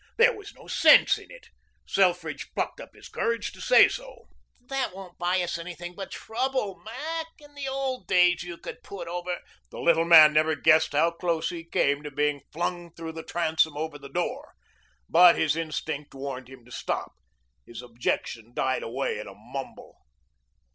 [0.17, 1.49] There was no sense in it.
[1.85, 4.29] Selfridge plucked up his courage to say so.
[4.59, 7.27] "That won't buy us anything but trouble, Mac.
[7.37, 9.37] In the old days you could put over"
[9.69, 13.77] The little man never guessed how close he came to being flung through the transom
[13.77, 14.55] over the door,
[15.07, 17.11] but his instinct warned him to stop.
[17.67, 19.99] His objection died away in a mumble.